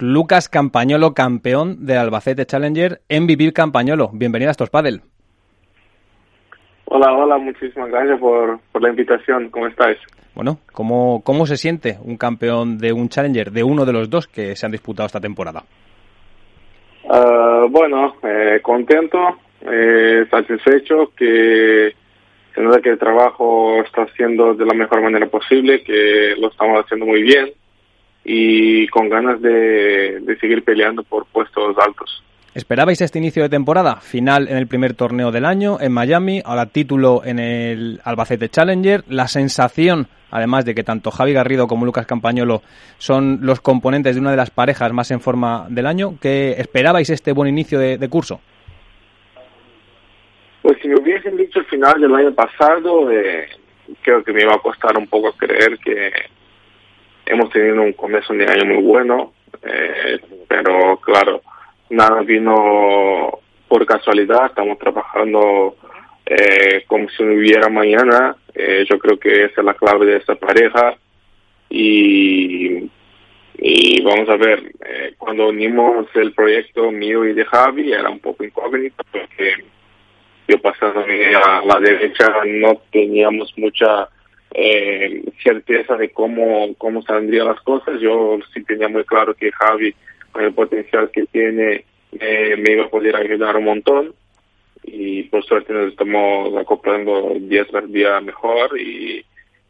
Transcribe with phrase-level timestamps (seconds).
[0.00, 4.10] Lucas Campañolo, campeón del Albacete Challenger, MVP Campañolo.
[4.12, 5.00] Bienvenido a Estos Padel.
[6.84, 9.50] Hola, hola, muchísimas gracias por, la invitación.
[9.50, 9.98] ¿Cómo estáis?
[10.36, 14.28] Bueno, ¿cómo, ¿cómo se siente un campeón de un Challenger, de uno de los dos
[14.28, 15.64] que se han disputado esta temporada?
[17.10, 19.18] Ah, bueno, eh, contento,
[19.62, 21.92] eh, satisfecho, que
[22.54, 26.84] se nota que el trabajo está haciendo de la mejor manera posible, que lo estamos
[26.84, 27.48] haciendo muy bien
[28.30, 32.22] y con ganas de, de seguir peleando por puestos altos.
[32.54, 33.96] ¿Esperabais este inicio de temporada?
[33.96, 39.04] Final en el primer torneo del año en Miami, ahora título en el Albacete Challenger.
[39.08, 42.60] La sensación, además de que tanto Javi Garrido como Lucas Campañolo
[42.98, 47.08] son los componentes de una de las parejas más en forma del año, ¿que esperabais
[47.08, 48.40] este buen inicio de, curso?
[50.60, 53.48] Pues si me hubiesen dicho el final del año pasado, eh,
[54.02, 56.10] creo que me iba a costar un poco creer que
[57.28, 59.32] hemos tenido un comienzo de año muy bueno,
[59.62, 60.18] eh,
[60.48, 61.42] pero claro,
[61.90, 65.76] nada vino por casualidad, estamos trabajando
[66.26, 70.16] eh, como si no hubiera mañana, eh, yo creo que esa es la clave de
[70.16, 70.96] esta pareja.
[71.70, 72.90] Y,
[73.58, 78.20] y vamos a ver, eh, cuando unimos el proyecto mío y de Javi era un
[78.20, 79.64] poco incógnito porque
[80.46, 84.08] yo pasando a la derecha no teníamos mucha
[84.54, 89.94] eh, certeza de cómo, cómo saldrían las cosas, yo sí tenía muy claro que Javi
[90.32, 94.14] con el potencial que tiene, eh, me iba a poder ayudar un montón.
[94.84, 99.24] Y por suerte nos estamos acoplando día tras día mejor y,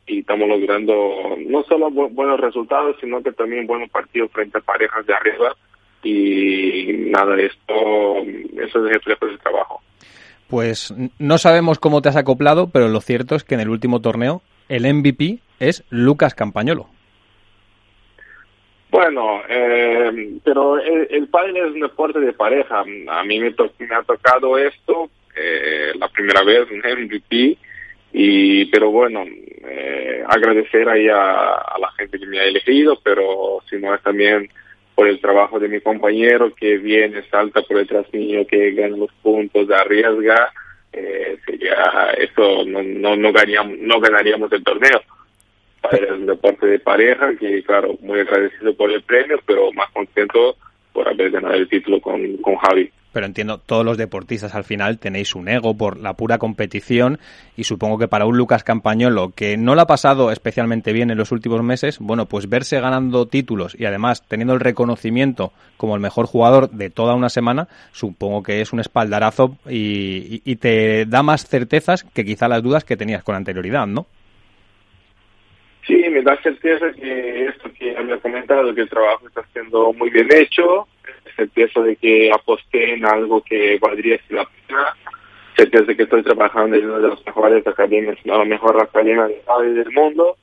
[0.07, 5.13] estamos logrando no solo buenos resultados, sino que también buenos partidos frente a parejas de
[5.13, 5.55] arriba.
[6.03, 8.17] Y nada, esto,
[8.59, 9.83] eso es reflejo del trabajo.
[10.49, 14.01] Pues no sabemos cómo te has acoplado, pero lo cierto es que en el último
[14.01, 16.89] torneo el MVP es Lucas Campañolo.
[18.91, 22.81] Bueno, eh, pero el, el es un deporte de pareja.
[22.81, 27.59] A mí me, me ha tocado esto eh, la primera vez en MVP,
[28.13, 33.63] y, pero bueno, eh, agradecer ahí a, a, la gente que me ha elegido, pero
[33.69, 34.49] si no es también
[34.95, 39.13] por el trabajo de mi compañero que viene, salta por detrás mío, que gana los
[39.23, 40.53] puntos, arriesga,
[40.93, 45.03] eh, sería eso, no, no, no, ganaríamos, no ganaríamos el torneo.
[45.93, 50.57] Es un deporte de pareja que, claro, muy agradecido por el premio, pero más contento
[50.99, 52.91] por haber ganado el título con, con Javi.
[53.13, 57.21] Pero entiendo, todos los deportistas al final tenéis un ego por la pura competición
[57.57, 61.17] y supongo que para un Lucas Campañolo que no lo ha pasado especialmente bien en
[61.17, 66.01] los últimos meses, bueno, pues verse ganando títulos y además teniendo el reconocimiento como el
[66.01, 71.23] mejor jugador de toda una semana, supongo que es un espaldarazo y, y te da
[71.23, 74.07] más certezas que quizá las dudas que tenías con anterioridad, ¿no?
[75.89, 80.11] Sí, me da certeza que esto que había comentado, que el trabajo está siendo muy
[80.11, 80.87] bien hecho,
[81.35, 84.95] certeza de que aposté en algo que valdría la pena,
[85.57, 89.91] certeza de que estoy trabajando en una de las mejores academias, la mejor academia del
[89.93, 90.37] mundo,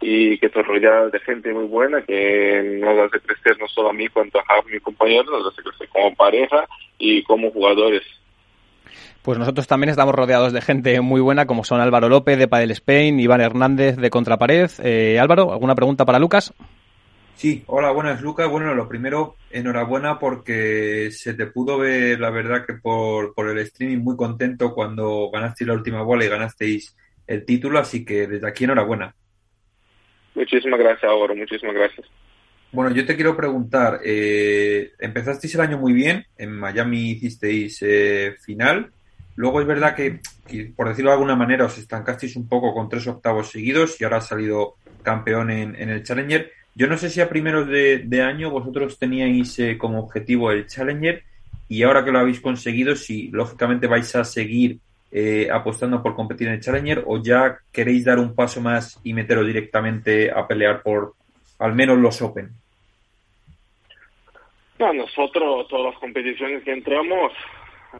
[0.00, 3.92] y que estoy rodeado de gente muy buena que nos hace crecer no solo a
[3.92, 6.66] mí, cuanto a mi compañero, nos hace crecer como pareja
[6.98, 8.02] y como jugadores.
[9.26, 12.70] Pues nosotros también estamos rodeados de gente muy buena, como son Álvaro López de Padel
[12.70, 14.70] Spain, Iván Hernández de Contrapared.
[14.84, 16.54] Eh, Álvaro, ¿alguna pregunta para Lucas?
[17.34, 18.48] Sí, hola, buenas Lucas.
[18.48, 23.58] Bueno, lo primero, enhorabuena porque se te pudo ver, la verdad, que por, por el
[23.58, 28.46] streaming muy contento cuando ganasteis la última bola y ganasteis el título, así que desde
[28.46, 29.12] aquí enhorabuena.
[30.36, 32.06] Muchísimas gracias, Álvaro, muchísimas gracias.
[32.70, 38.36] Bueno, yo te quiero preguntar, eh, empezasteis el año muy bien, en Miami hicisteis eh,
[38.40, 38.92] final,
[39.36, 40.20] Luego es verdad que,
[40.74, 44.16] por decirlo de alguna manera, os estancasteis un poco con tres octavos seguidos y ahora
[44.16, 46.50] ha salido campeón en, el Challenger.
[46.74, 51.22] Yo no sé si a primeros de, año vosotros teníais eh, como objetivo el Challenger
[51.68, 54.78] y ahora que lo habéis conseguido, si lógicamente vais a seguir
[55.12, 59.12] eh, apostando por competir en el Challenger o ya queréis dar un paso más y
[59.12, 61.14] meteros directamente a pelear por
[61.58, 62.50] al menos los Open.
[64.78, 67.32] No, nosotros todas las competiciones que entramos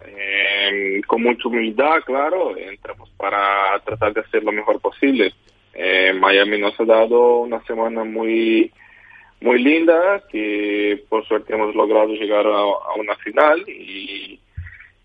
[0.05, 5.33] eh, con mucha humildad, claro, entramos para tratar de hacer lo mejor posible.
[5.75, 8.73] Eh, Miami nos ha dado una semana muy
[9.39, 14.41] muy linda que por suerte hemos logrado llegar a, una final y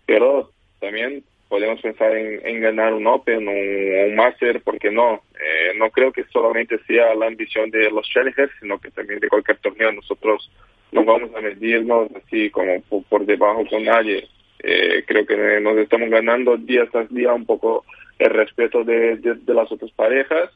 [0.06, 0.50] pero
[0.80, 1.22] también
[1.52, 5.22] podemos pensar en, ganar un Open o un, Master, porque no?
[5.34, 9.28] Eh, no creo que solamente sea la ambición de los Challengers, sino que también de
[9.28, 10.50] cualquier torneo nosotros
[10.92, 14.26] no vamos a medirnos así como por debajo con nadie.
[14.62, 17.84] Eh, creo que nos estamos ganando día tras día un poco
[18.18, 20.50] el respeto de, de, las otras parejas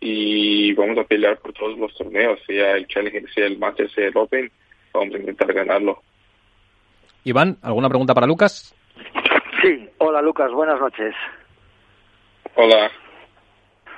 [0.00, 4.08] y vamos a pelear por todos los torneos, sea el Challenger, sea el Master, sea
[4.08, 4.50] el Open
[4.92, 6.02] vamos a intentar ganarlo.
[7.24, 8.74] Iván, ¿alguna pregunta para Lucas?
[9.62, 11.14] Sí, hola Lucas, buenas noches.
[12.54, 12.90] Hola.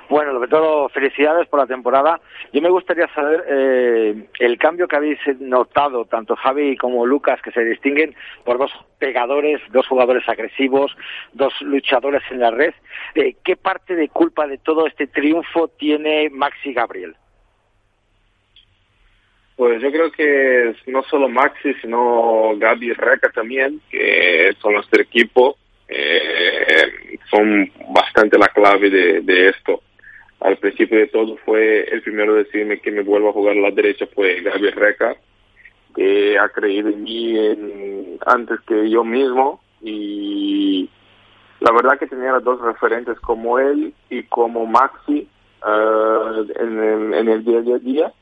[0.07, 2.19] Bueno, sobre todo, felicidades por la temporada.
[2.53, 7.51] Yo me gustaría saber eh, el cambio que habéis notado, tanto Javi como Lucas, que
[7.51, 10.95] se distinguen por dos pegadores, dos jugadores agresivos,
[11.33, 12.73] dos luchadores en la red.
[13.15, 17.15] Eh, ¿Qué parte de culpa de todo este triunfo tiene Maxi Gabriel?
[19.55, 25.01] Pues yo creo que no solo Maxi, sino Gaby y Reca también, que son nuestro
[25.01, 29.81] equipo, eh, son bastante la clave de esto
[30.45, 33.61] al principio de todo fue el primero a decirme que me vuelva a jugar a
[33.61, 35.15] la derecha fue Gabriel Reca,
[35.95, 40.87] que ha creído en mí antes que yo mismo y
[41.61, 45.27] la verdad que tenía dos referentes como él y como Maxi
[45.63, 48.13] uh, en, en, el día a día.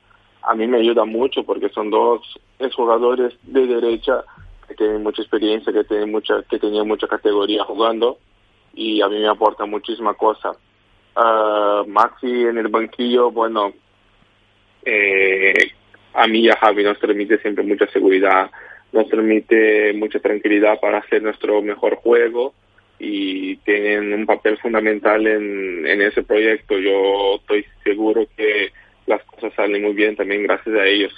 [0.43, 2.21] A mí me ayuda mucho porque son dos
[2.73, 4.23] jugadores de derecha
[4.67, 8.17] que tienen mucha experiencia, que tienen mucha, que tenían mucha categoría jugando
[8.73, 10.51] y a mí me aporta muchísima cosa.
[11.15, 13.73] Uh, Maxi en el banquillo, bueno,
[14.83, 15.53] eh,
[16.13, 18.49] a mí y a Javi nos permite siempre mucha seguridad,
[18.91, 22.53] nos permite mucha tranquilidad para hacer nuestro mejor juego
[22.97, 26.79] y tienen un papel fundamental en, en ese proyecto.
[26.79, 28.71] Yo estoy seguro que
[29.05, 31.13] las cosas salen muy bien también gracias a ellos.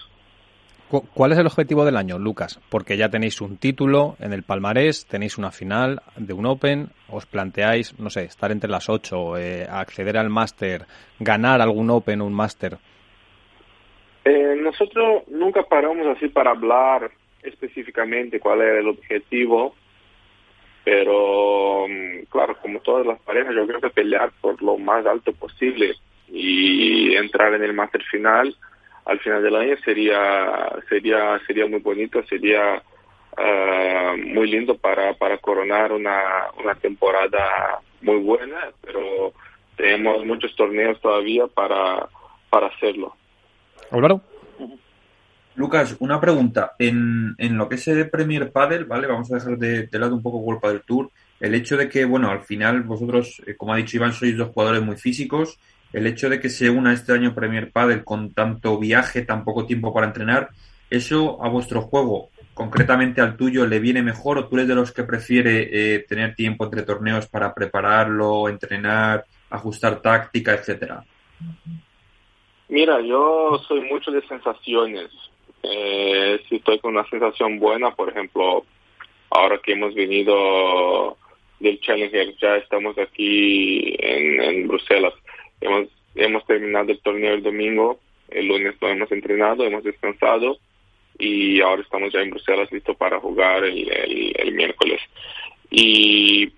[1.01, 2.59] ¿Cuál es el objetivo del año, Lucas?
[2.69, 7.25] Porque ya tenéis un título en el palmarés, tenéis una final de un Open, os
[7.25, 10.85] planteáis, no sé, estar entre las ocho, eh, acceder al máster,
[11.19, 12.77] ganar algún Open o un máster.
[14.23, 17.11] Eh, nosotros nunca paramos así para hablar
[17.43, 19.75] específicamente cuál era el objetivo,
[20.83, 25.31] pero mm, claro, como todas las parejas, yo creo que pelear por lo más alto
[25.33, 25.93] posible
[26.27, 28.55] y entrar en el máster final
[29.05, 32.81] al final del año sería sería sería muy bonito sería
[33.37, 39.33] uh, muy lindo para para coronar una una temporada muy buena pero
[39.75, 42.07] tenemos muchos torneos todavía para
[42.49, 43.15] para hacerlo
[43.91, 44.21] Álvaro
[45.55, 46.75] Lucas, una pregunta.
[46.79, 49.07] En, en lo que es el Premier Padel, ¿vale?
[49.07, 51.09] Vamos a dejar de, de lado un poco World del Tour.
[51.39, 54.49] El hecho de que, bueno, al final vosotros, eh, como ha dicho Iván, sois dos
[54.49, 55.57] jugadores muy físicos
[55.95, 59.65] el hecho de que se una este año Premier Padel con tanto viaje, tan poco
[59.65, 60.49] tiempo para entrenar,
[60.89, 64.91] ¿eso a vuestro juego, concretamente al tuyo, le viene mejor o tú eres de los
[64.91, 71.01] que prefiere eh, tener tiempo entre torneos para prepararlo, entrenar, ajustar táctica, etcétera?
[72.67, 75.11] Mira, yo soy mucho de sensaciones.
[75.63, 78.65] Eh, si estoy con una sensación buena, por ejemplo,
[79.29, 81.15] ahora que hemos venido
[81.61, 85.13] del Challenger, ya estamos aquí en, en Bruselas
[85.61, 87.99] Hemos, hemos terminado el torneo el domingo,
[88.29, 90.57] el lunes lo hemos entrenado, hemos descansado
[91.17, 93.89] y ahora estamos ya en Bruselas listos para jugar el,
[94.35, 94.99] el, miércoles.
[95.69, 96.51] Y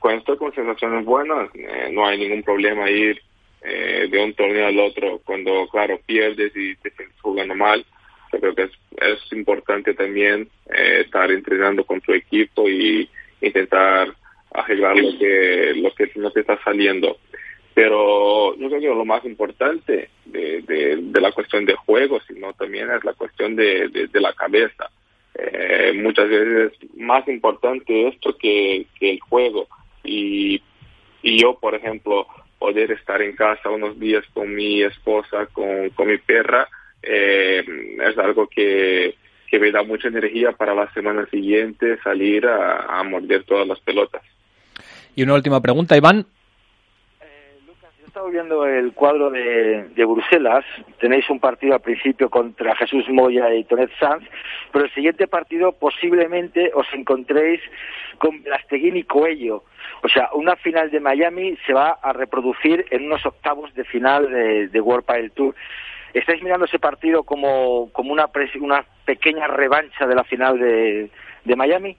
[0.00, 3.20] cuando estoy con sensaciones buenas, eh, no hay ningún problema ir
[3.62, 5.20] eh, de un torneo al otro.
[5.24, 7.84] Cuando, claro, pierdes y te sientes jugando mal,
[8.32, 13.08] yo creo que es, importante también eh, estar entrenando con tu equipo y
[13.40, 14.14] intentar
[14.52, 17.18] arreglar lo que, lo que no te está saliendo.
[17.76, 23.04] Pero yo creo que lo más importante de, la cuestión de juego, sino también es
[23.04, 24.90] la cuestión de, la cabeza.
[25.34, 29.68] Eh, muchas veces es más importante esto que, el juego.
[30.02, 30.62] Y,
[31.22, 32.26] yo, por ejemplo,
[32.58, 36.66] poder estar en casa unos días con mi esposa, con, mi perra,
[37.02, 37.62] eh,
[38.08, 39.16] es algo que,
[39.52, 44.22] me da mucha energía para la semana siguiente salir a morder todas las pelotas.
[45.14, 46.26] Y una última pregunta, Iván
[48.04, 50.64] estado viendo el cuadro de, de, Bruselas.
[50.98, 54.24] Tenéis un partido al principio contra Jesús Moya y Tonet Sanz,
[54.72, 57.60] pero el siguiente partido posiblemente os encontréis
[58.18, 59.64] con Blasteguín y Coello.
[60.02, 64.30] O sea, una final de Miami se va a reproducir en unos octavos de final
[64.30, 65.54] de, de World Padel Tour.
[66.14, 71.10] ¿Estáis mirando ese partido como, como una, una pequeña revancha de la final de,
[71.44, 71.96] de Miami?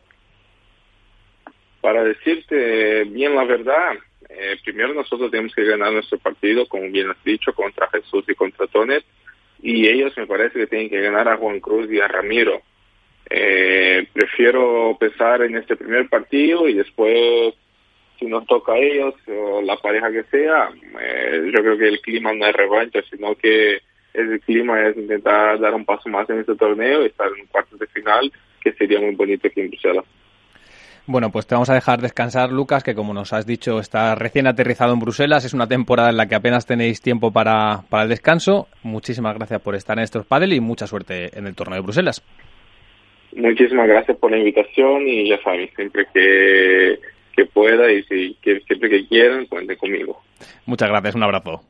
[1.81, 3.93] Para decirte bien la verdad,
[4.29, 8.35] eh, primero nosotros tenemos que ganar nuestro partido, como bien has dicho, contra Jesús y
[8.35, 9.03] contra Tonet,
[9.61, 12.61] y ellos me parece que tienen que ganar a Juan Cruz y a Ramiro.
[13.29, 17.53] Eh, prefiero pensar en este primer partido y después,
[18.19, 20.69] si nos toca a ellos o la pareja que sea,
[21.01, 23.81] eh, yo creo que el clima no es revancha, sino que
[24.13, 27.47] el clima es intentar dar un paso más en este torneo y estar en un
[27.47, 28.31] cuarto de final,
[28.61, 30.05] que sería muy bonito aquí en Bruselas.
[31.09, 34.45] Bueno, pues te vamos a dejar descansar, Lucas, que como nos has dicho, está recién
[34.45, 35.45] aterrizado en Bruselas.
[35.45, 38.67] Es una temporada en la que apenas tenéis tiempo para, para el descanso.
[38.83, 42.21] Muchísimas gracias por estar en estos padel y mucha suerte en el torneo de Bruselas.
[43.33, 46.99] Muchísimas gracias por la invitación y ya sabes, siempre que,
[47.33, 50.21] que pueda y si, que, siempre que quieran, cuente conmigo.
[50.65, 51.61] Muchas gracias, un abrazo.